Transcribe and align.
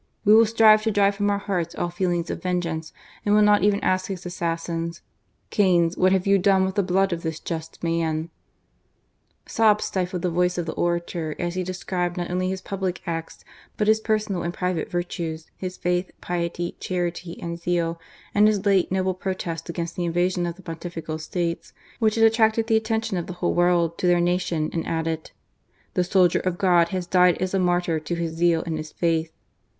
We 0.25 0.33
will 0.33 0.47
strive 0.47 0.81
to 0.81 0.89
drive 0.91 1.13
from 1.13 1.29
our 1.29 1.37
hearts 1.37 1.75
all 1.75 1.91
feelings 1.91 2.31
of 2.31 2.41
vengeance, 2.41 2.91
and 3.23 3.35
will 3.35 3.43
not 3.43 3.61
even 3.61 3.79
ask 3.83 4.07
his 4.07 4.25
assassins: 4.25 5.03
Cains, 5.51 5.95
what 5.95 6.11
have 6.11 6.25
you 6.25 6.39
done 6.39 6.65
with 6.65 6.73
the 6.73 6.81
blood 6.81 7.13
of 7.13 7.21
this 7.21 7.39
just 7.39 7.83
man?" 7.83 8.31
Sobs 9.55 9.85
stifled 9.85 10.23
the 10.23 10.31
voice 10.31 10.57
of 10.57 10.65
the 10.65 10.71
orator 10.71 11.35
as 11.37 11.53
he 11.53 11.61
described 11.61 12.17
not 12.17 12.31
only 12.31 12.49
his 12.49 12.63
public 12.63 13.01
acts, 13.05 13.45
but 13.77 13.87
his 13.87 13.99
personal 13.99 14.41
and 14.41 14.55
private 14.55 14.85
X 14.91 14.91
Dean 14.91 14.95
of 14.95 15.03
the 15.03 15.03
Cathedral 15.03 15.29
of 15.29 15.37
Riobamba 15.37 15.37
and 15.37 15.45
Senator. 15.45 15.51
U 15.51 15.51
GARCIA 15.51 15.51
MORENO. 15.51 15.51
virtues, 15.51 15.51
his 15.57 15.77
faith, 15.77 16.11
piety, 16.19 16.75
charity, 16.79 17.39
and 17.39 17.59
zeal, 17.59 17.99
and 18.33 18.47
his 18.47 18.59
Jate 18.61 18.91
noble 18.91 19.13
protest 19.13 19.69
against 19.69 19.95
the 19.95 20.05
invasion 20.05 20.45
of 20.47 20.55
the 20.55 20.63
Pon 20.63 20.77
tifical 20.77 21.21
States, 21.21 21.73
which 21.99 22.15
had 22.15 22.23
attracted 22.23 22.65
the 22.65 22.75
attention 22.75 23.17
of 23.17 23.27
the 23.27 23.33
whole 23.33 23.53
world 23.53 23.99
to 23.99 24.07
their 24.07 24.19
nation, 24.19 24.71
and 24.73 24.87
added:" 24.87 25.29
The 25.93 26.03
soldier 26.03 26.39
of 26.39 26.57
God 26.57 26.89
has 26.89 27.05
died 27.05 27.37
as 27.39 27.53
a 27.53 27.59
martyr 27.59 27.99
to 27.99 28.15
his 28.15 28.31
zeal 28.33 28.63
and 28.65 28.77
his 28.77 28.91
faith." 28.91 29.31